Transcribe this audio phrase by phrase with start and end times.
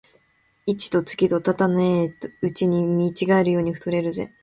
[0.65, 2.11] 一と月とたたねえ
[2.41, 4.33] うちに見違えるように太れるぜ